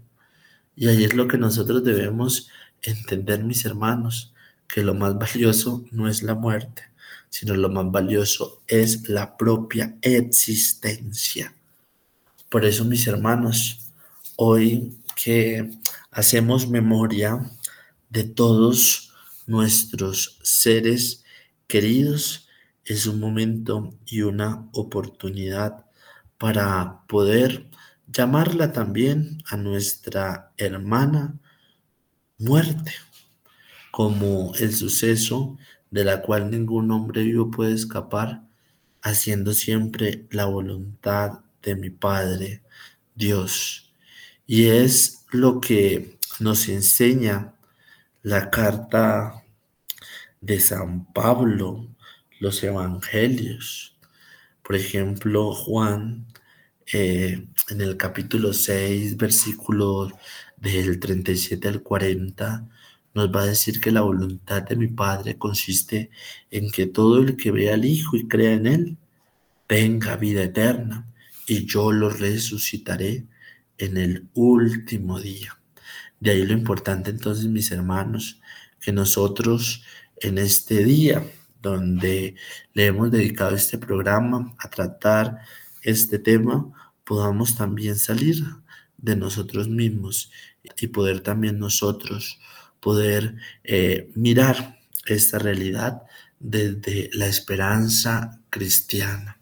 [0.79, 2.49] Y ahí es lo que nosotros debemos
[2.81, 4.33] entender, mis hermanos,
[4.65, 6.83] que lo más valioso no es la muerte,
[7.29, 11.53] sino lo más valioso es la propia existencia.
[12.47, 13.91] Por eso, mis hermanos,
[14.37, 15.69] hoy que
[16.11, 17.51] hacemos memoria
[18.09, 19.13] de todos
[19.47, 21.25] nuestros seres
[21.67, 22.47] queridos,
[22.85, 25.85] es un momento y una oportunidad
[26.37, 27.69] para poder
[28.11, 31.39] llamarla también a nuestra hermana
[32.37, 32.93] muerte,
[33.91, 35.57] como el suceso
[35.91, 38.43] de la cual ningún hombre vivo puede escapar,
[39.01, 42.61] haciendo siempre la voluntad de mi Padre
[43.15, 43.93] Dios.
[44.45, 47.53] Y es lo que nos enseña
[48.23, 49.43] la carta
[50.41, 51.87] de San Pablo,
[52.39, 53.97] los evangelios.
[54.63, 56.28] Por ejemplo, Juan
[56.91, 60.13] eh, en el capítulo 6, versículos
[60.57, 62.67] del 37 al 40,
[63.13, 66.09] nos va a decir que la voluntad de mi Padre consiste
[66.51, 68.97] en que todo el que vea al Hijo y crea en Él
[69.67, 71.07] tenga vida eterna,
[71.47, 73.25] y yo lo resucitaré
[73.77, 75.59] en el último día.
[76.19, 78.39] De ahí lo importante entonces, mis hermanos,
[78.81, 79.83] que nosotros
[80.21, 81.23] en este día
[81.61, 82.35] donde
[82.73, 85.39] le hemos dedicado este programa a tratar
[85.83, 86.71] este tema,
[87.03, 88.43] podamos también salir
[88.97, 90.31] de nosotros mismos
[90.79, 92.39] y poder también nosotros
[92.79, 96.03] poder eh, mirar esta realidad
[96.39, 99.39] desde la esperanza cristiana.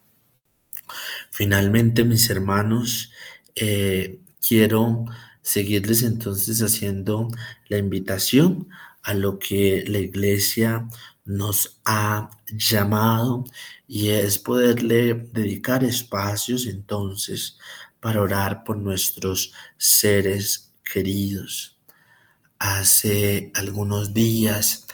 [1.30, 3.12] Finalmente, mis hermanos,
[3.54, 5.04] eh, quiero
[5.42, 7.28] seguirles entonces haciendo
[7.68, 8.68] la invitación
[9.02, 10.88] a lo que la iglesia
[11.24, 13.44] nos ha llamado
[13.88, 17.58] y es poderle dedicar espacios entonces
[18.00, 21.78] para orar por nuestros seres queridos.
[22.58, 24.86] Hace algunos días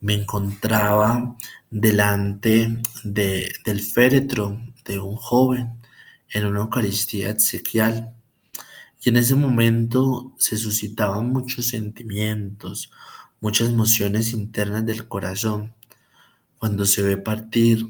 [0.00, 1.36] me encontraba
[1.70, 5.80] delante de, del féretro de un joven
[6.30, 8.14] en una Eucaristía exequial
[9.02, 12.92] y en ese momento se suscitaban muchos sentimientos,
[13.40, 15.74] muchas emociones internas del corazón
[16.58, 17.86] cuando se ve partir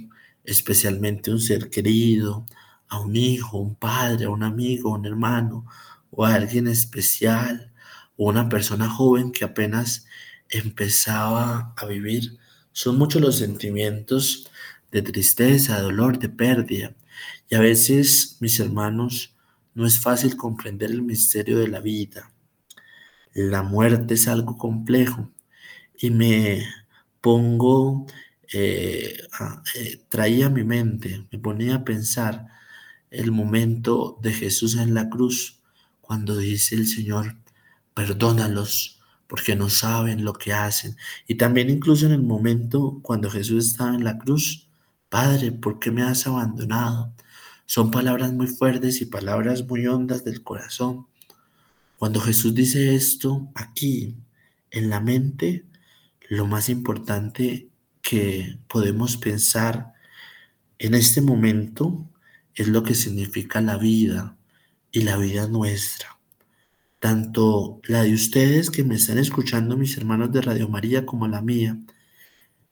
[0.47, 2.47] especialmente un ser querido,
[2.89, 5.67] a un hijo, un padre, a un amigo, un hermano
[6.11, 7.73] o a alguien especial
[8.17, 10.07] o una persona joven que apenas
[10.49, 12.39] empezaba a vivir.
[12.73, 14.51] Son muchos los sentimientos
[14.91, 16.95] de tristeza, de dolor, de pérdida.
[17.49, 19.35] Y a veces, mis hermanos,
[19.75, 22.33] no es fácil comprender el misterio de la vida.
[23.35, 25.31] La muerte es algo complejo
[25.99, 26.67] y me
[27.21, 28.07] pongo,
[28.53, 29.19] eh,
[29.75, 32.47] eh, traía a mi mente, me ponía a pensar
[33.11, 35.61] el momento de Jesús en la cruz,
[36.01, 37.37] cuando dice el Señor,
[37.95, 40.97] perdónalos porque no saben lo que hacen.
[41.27, 44.69] Y también incluso en el momento cuando Jesús estaba en la cruz,
[45.09, 47.13] Padre, ¿por qué me has abandonado?
[47.65, 51.07] Son palabras muy fuertes y palabras muy hondas del corazón.
[51.99, 54.17] Cuando Jesús dice esto aquí,
[54.71, 55.65] en la mente,
[56.29, 57.69] lo más importante
[58.09, 59.93] que podemos pensar
[60.79, 62.09] en este momento
[62.55, 64.37] es lo que significa la vida
[64.93, 66.17] y la vida nuestra.
[67.01, 71.43] Tanto la de ustedes que me están escuchando, mis hermanos de Radio María, como la
[71.43, 71.79] mía.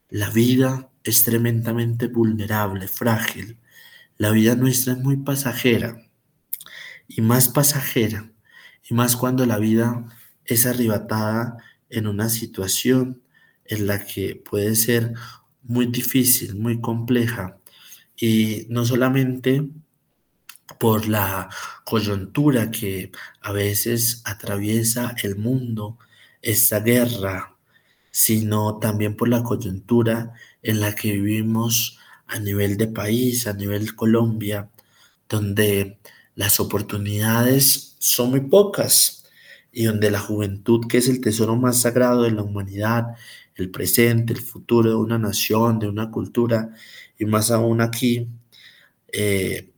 [0.08, 3.58] La vida es tremendamente vulnerable, frágil.
[4.16, 6.00] La vida nuestra es muy pasajera
[7.08, 8.30] y más pasajera
[8.88, 10.04] y más cuando la vida
[10.44, 11.58] es arrebatada
[11.90, 13.23] en una situación
[13.66, 15.14] en la que puede ser
[15.62, 17.58] muy difícil, muy compleja.
[18.16, 19.68] Y no solamente
[20.78, 21.48] por la
[21.84, 25.98] coyuntura que a veces atraviesa el mundo,
[26.42, 27.56] esta guerra,
[28.10, 33.94] sino también por la coyuntura en la que vivimos a nivel de país, a nivel
[33.94, 34.70] Colombia,
[35.28, 35.98] donde
[36.34, 39.24] las oportunidades son muy pocas
[39.72, 43.06] y donde la juventud, que es el tesoro más sagrado de la humanidad,
[43.56, 46.74] el presente, el futuro de una nación, de una cultura,
[47.18, 48.28] y más aún aquí,
[49.12, 49.70] eh,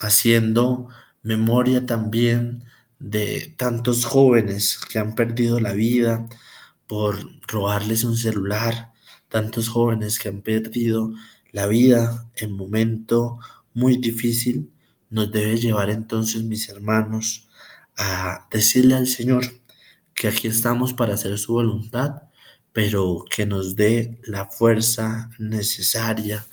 [0.00, 0.88] haciendo
[1.22, 2.64] memoria también
[2.98, 6.28] de tantos jóvenes que han perdido la vida
[6.86, 7.16] por
[7.46, 8.92] robarles un celular,
[9.28, 11.12] tantos jóvenes que han perdido
[11.52, 13.38] la vida en momento
[13.72, 14.70] muy difícil,
[15.10, 17.48] nos debe llevar entonces, mis hermanos,
[17.96, 19.44] a decirle al Señor
[20.14, 22.22] que aquí estamos para hacer su voluntad,
[22.74, 26.44] pero que nos dé la fuerza necesaria,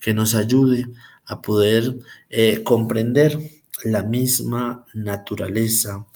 [0.00, 0.86] que nos ayude
[1.26, 1.98] a poder
[2.30, 3.36] eh, comprender
[3.82, 6.06] la misma naturaleza,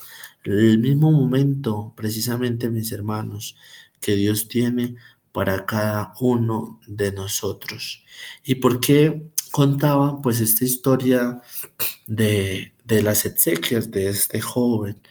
[0.45, 3.57] el mismo momento, precisamente mis hermanos,
[4.01, 4.95] que Dios tiene
[5.33, 8.05] para cada uno de nosotros.
[8.45, 11.43] ¿Y por qué contaba pues esta historia
[12.07, 15.03] de, de las exequias de este joven?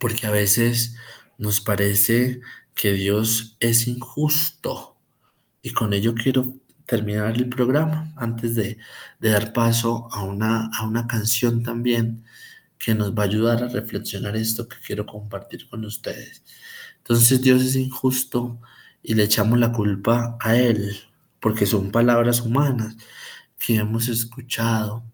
[0.00, 0.96] Porque a veces
[1.38, 2.40] nos parece
[2.74, 4.96] que Dios es injusto.
[5.62, 6.54] Y con ello quiero
[6.86, 8.78] terminar el programa antes de,
[9.20, 12.24] dar paso a una, a una canción también
[12.78, 16.42] que nos va a ayudar a reflexionar esto que quiero compartir con ustedes.
[16.98, 18.60] Entonces Dios es injusto
[19.02, 20.96] y le echamos la culpa a Él,
[21.40, 22.96] porque son palabras humanas
[23.58, 25.04] que hemos escuchado.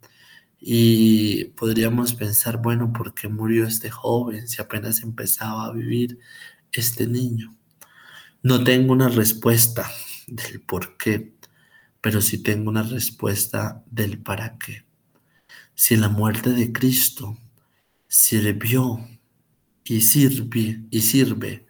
[0.61, 6.19] Y podríamos pensar, bueno, ¿por qué murió este joven si apenas empezaba a vivir
[6.73, 7.57] este niño?
[8.43, 9.91] No tengo una respuesta
[10.27, 11.35] del por qué,
[12.01, 14.85] pero sí tengo una respuesta del para qué.
[15.75, 17.37] Si la muerte de Cristo
[18.07, 19.07] sirvió
[19.85, 21.67] y sirve y sirve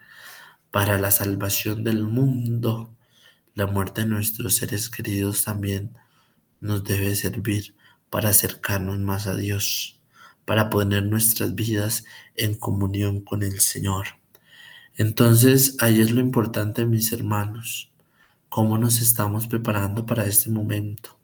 [0.70, 2.94] para la salvación del mundo,
[3.54, 5.94] la muerte de nuestros seres queridos también
[6.60, 7.74] nos debe servir
[8.10, 10.00] para acercarnos más a Dios,
[10.44, 14.17] para poner nuestras vidas en comunión con el Señor.
[14.98, 17.92] Entonces, ahí es lo importante, mis hermanos,
[18.48, 21.16] cómo nos estamos preparando para este momento,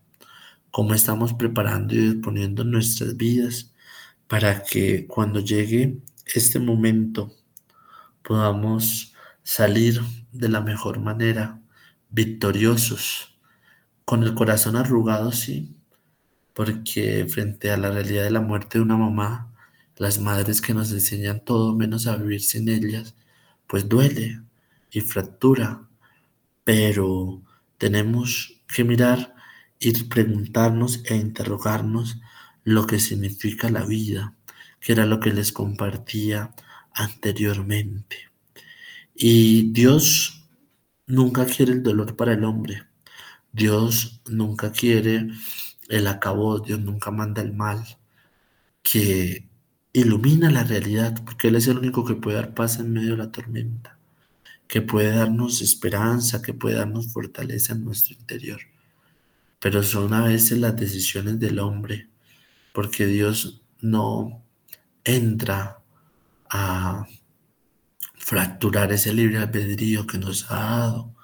[0.70, 3.74] cómo estamos preparando y disponiendo nuestras vidas
[4.28, 5.98] para que cuando llegue
[6.34, 7.34] este momento
[8.22, 9.12] podamos
[9.42, 10.00] salir
[10.30, 11.60] de la mejor manera,
[12.10, 13.36] victoriosos,
[14.04, 15.76] con el corazón arrugado, sí,
[16.52, 19.52] porque frente a la realidad de la muerte de una mamá,
[19.96, 23.16] las madres que nos enseñan todo menos a vivir sin ellas,
[23.66, 24.40] pues duele
[24.90, 25.88] y fractura,
[26.64, 27.42] pero
[27.78, 29.34] tenemos que mirar
[29.78, 32.18] y preguntarnos e interrogarnos
[32.64, 34.34] lo que significa la vida,
[34.80, 36.54] que era lo que les compartía
[36.94, 38.30] anteriormente.
[39.14, 40.44] Y Dios
[41.06, 42.84] nunca quiere el dolor para el hombre.
[43.52, 45.28] Dios nunca quiere
[45.88, 47.84] el acabó, Dios nunca manda el mal,
[48.82, 49.48] que
[49.94, 53.16] ilumina la realidad, porque Él es el único que puede dar paz en medio de
[53.16, 53.98] la tormenta,
[54.68, 58.60] que puede darnos esperanza, que puede darnos fortaleza en nuestro interior.
[59.58, 62.08] Pero son a veces las decisiones del hombre,
[62.74, 64.42] porque Dios no
[65.04, 65.78] entra
[66.50, 67.06] a
[68.16, 71.14] fracturar ese libre albedrío que nos ha dado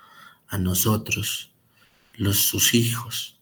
[0.48, 1.52] a nosotros,
[2.14, 3.40] los sus hijos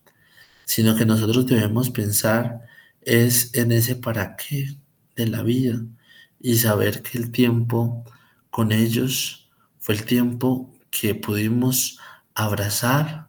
[0.69, 2.61] sino que nosotros debemos pensar
[3.01, 4.77] es en ese para qué
[5.25, 5.81] de la vida
[6.41, 8.05] y saber que el tiempo
[8.51, 9.49] con ellos
[9.79, 11.99] fue el tiempo que pudimos
[12.35, 13.29] abrazar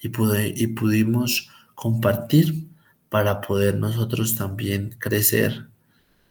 [0.00, 2.68] y, y pudimos compartir
[3.08, 5.68] para poder nosotros también crecer,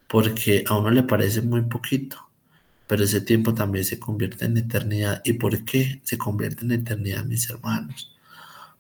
[0.07, 2.29] porque a uno le parece muy poquito,
[2.87, 5.21] pero ese tiempo también se convierte en eternidad.
[5.25, 8.15] ¿Y por qué se convierte en eternidad, mis hermanos?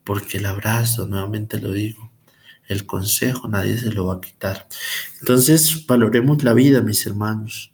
[0.09, 2.08] porque el abrazo, nuevamente lo digo,
[2.69, 4.67] el consejo nadie se lo va a quitar.
[5.19, 7.73] Entonces, valoremos la vida, mis hermanos.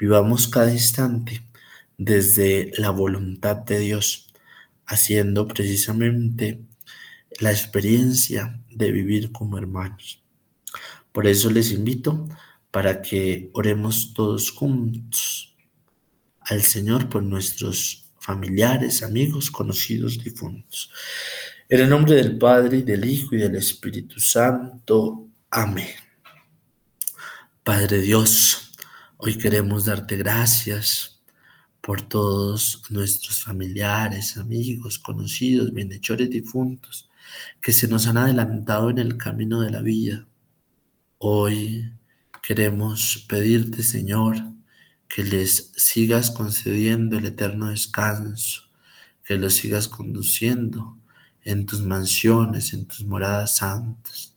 [0.00, 1.42] Vivamos cada instante
[1.98, 4.32] desde la voluntad de Dios,
[4.86, 6.58] haciendo precisamente
[7.38, 10.22] la experiencia de vivir como hermanos.
[11.12, 12.26] Por eso les invito
[12.70, 15.54] para que oremos todos juntos
[16.40, 20.90] al Señor por nuestros familiares, amigos, conocidos, difuntos.
[21.72, 25.28] En el nombre del Padre, y del Hijo, y del Espíritu Santo.
[25.50, 25.86] Amén.
[27.62, 28.72] Padre Dios,
[29.18, 31.22] hoy queremos darte gracias
[31.80, 37.08] por todos nuestros familiares, amigos, conocidos, bienhechores difuntos,
[37.62, 40.26] que se nos han adelantado en el camino de la vida.
[41.18, 41.92] Hoy
[42.42, 44.38] queremos pedirte, Señor,
[45.06, 48.62] que les sigas concediendo el eterno descanso,
[49.22, 50.99] que los sigas conduciendo
[51.44, 54.34] en tus mansiones, en tus moradas santas.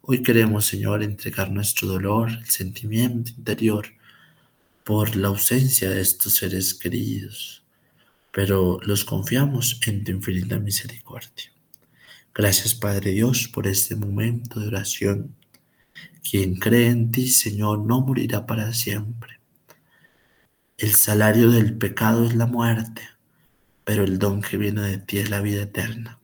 [0.00, 3.86] Hoy queremos, Señor, entregar nuestro dolor, el sentimiento interior
[4.84, 7.62] por la ausencia de estos seres queridos,
[8.32, 11.52] pero los confiamos en tu infinita misericordia.
[12.34, 15.34] Gracias, Padre Dios, por este momento de oración.
[16.22, 19.40] Quien cree en ti, Señor, no morirá para siempre.
[20.78, 23.02] El salario del pecado es la muerte,
[23.84, 26.17] pero el don que viene de ti es la vida eterna.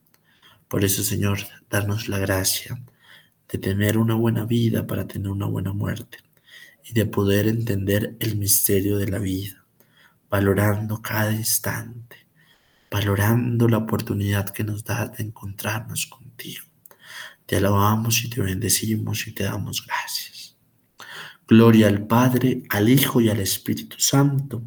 [0.67, 1.39] Por eso, Señor,
[1.69, 2.79] darnos la gracia
[3.49, 6.19] de tener una buena vida para tener una buena muerte
[6.83, 9.65] y de poder entender el misterio de la vida,
[10.29, 12.27] valorando cada instante,
[12.91, 16.63] valorando la oportunidad que nos da de encontrarnos contigo.
[17.45, 20.55] Te alabamos y te bendecimos y te damos gracias.
[21.47, 24.63] Gloria al Padre, al Hijo y al Espíritu Santo,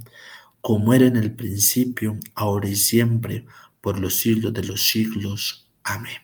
[0.61, 3.47] como era en el principio, ahora y siempre,
[3.81, 5.68] por los siglos de los siglos.
[5.89, 6.19] Amén.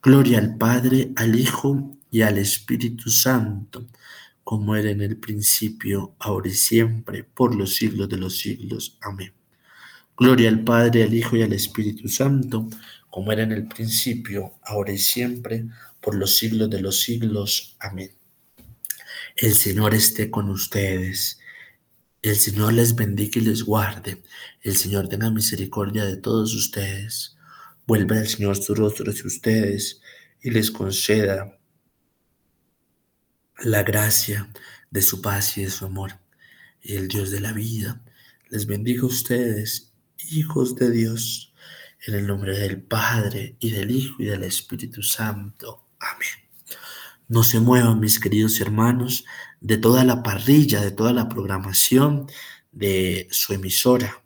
[0.00, 3.88] Gloria al Padre, al Hijo y al Espíritu Santo,
[4.44, 8.96] como era en el principio, ahora y siempre, por los siglos de los siglos.
[9.00, 9.32] Amén.
[10.16, 12.68] Gloria al Padre, al Hijo y al Espíritu Santo,
[13.10, 15.66] como era en el principio, ahora y siempre,
[16.00, 17.76] por los siglos de los siglos.
[17.80, 18.12] Amén.
[19.34, 21.40] El Señor esté con ustedes.
[22.22, 24.22] El Señor les bendiga y les guarde.
[24.62, 27.33] El Señor tenga misericordia de todos ustedes
[27.86, 30.00] Vuelva el Señor su rostro hacia ustedes
[30.40, 31.58] y les conceda
[33.58, 34.50] la gracia
[34.90, 36.18] de su paz y de su amor.
[36.82, 38.02] Y el Dios de la vida
[38.48, 39.92] les bendiga a ustedes,
[40.30, 41.52] hijos de Dios,
[42.06, 45.86] en el nombre del Padre y del Hijo y del Espíritu Santo.
[45.98, 46.78] Amén.
[47.28, 49.24] No se muevan, mis queridos hermanos,
[49.60, 52.26] de toda la parrilla, de toda la programación
[52.72, 54.22] de su emisora,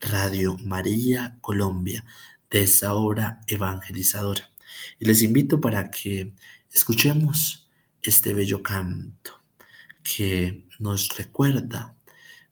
[0.00, 2.04] Radio María Colombia
[2.52, 4.48] de esa obra evangelizadora.
[5.00, 6.32] Y les invito para que
[6.70, 7.68] escuchemos
[8.02, 9.40] este bello canto
[10.02, 11.96] que nos recuerda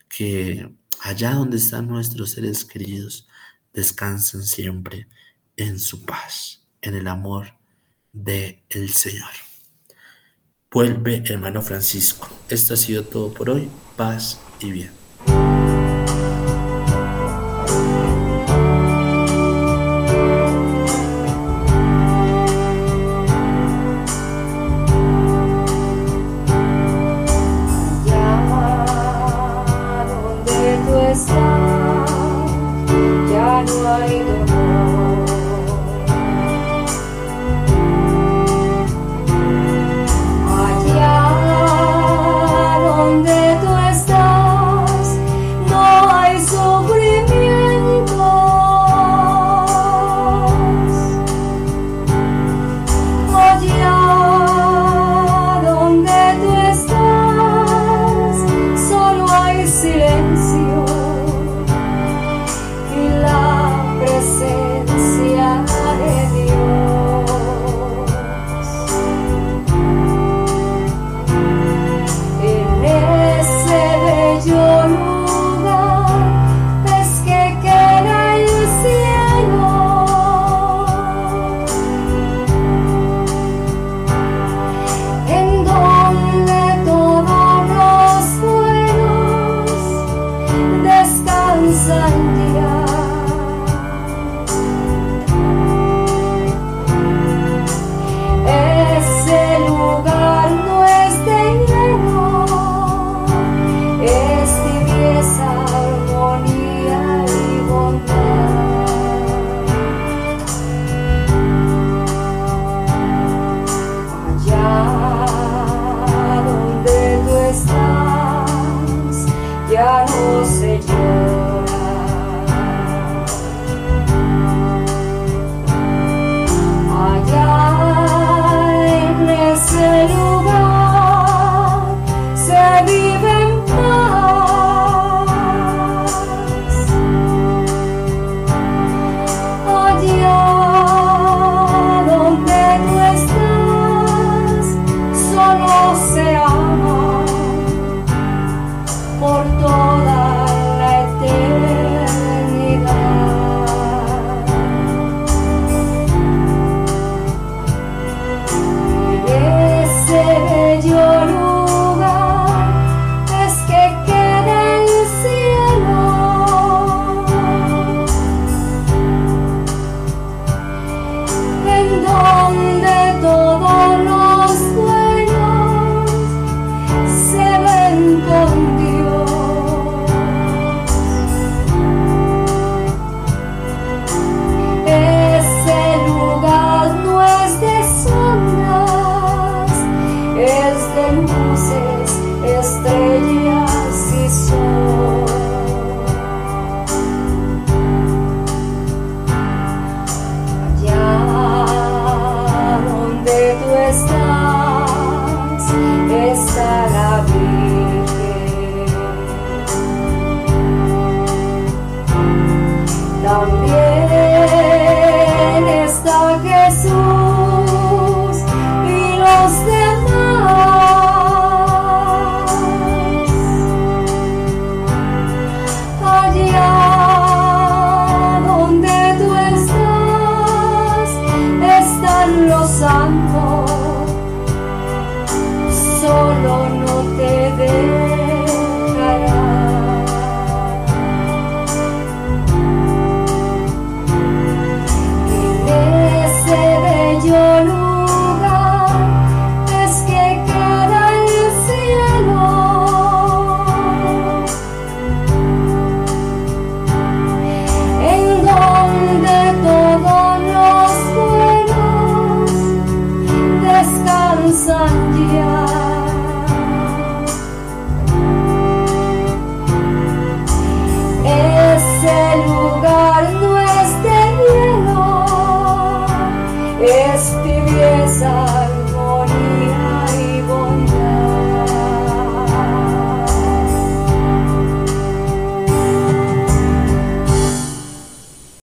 [0.09, 3.29] que allá donde están nuestros seres queridos,
[3.73, 5.09] descansen siempre
[5.57, 7.55] en su paz, en el amor
[8.13, 9.31] del el Señor.
[10.71, 12.29] Vuelve, hermano Francisco.
[12.49, 13.69] Esto ha sido todo por hoy.
[13.97, 15.00] Paz y bien.